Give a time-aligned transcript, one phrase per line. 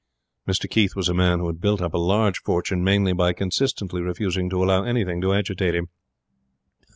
[0.47, 4.01] Mr Keith was a man who had built up a large fortune mainly by consistently
[4.01, 5.89] refusing to allow anything to agitate him.